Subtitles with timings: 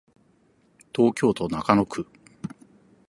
[0.95, 2.07] 東京都中野区